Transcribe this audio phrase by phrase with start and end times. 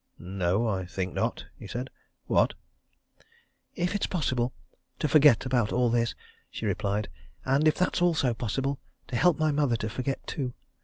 [0.17, 1.91] "No I think not," he said.
[2.25, 2.55] "What?"
[3.75, 4.51] "If it's possible
[4.97, 6.15] to forget all about this,"
[6.49, 7.07] she replied.
[7.45, 8.79] "And if that's also possible
[9.09, 10.55] to help my mother to forget, too.